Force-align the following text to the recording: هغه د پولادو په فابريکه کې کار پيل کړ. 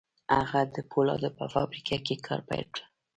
هغه 0.39 0.61
د 0.75 0.77
پولادو 0.91 1.29
په 1.37 1.45
فابريکه 1.53 1.97
کې 2.05 2.15
کار 2.25 2.39
پيل 2.49 2.65
کړ. 2.73 2.81